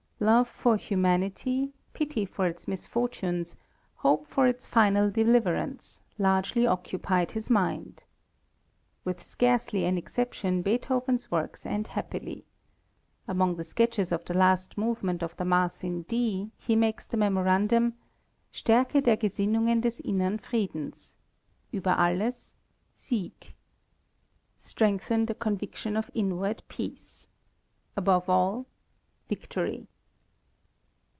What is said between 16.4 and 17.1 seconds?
he makes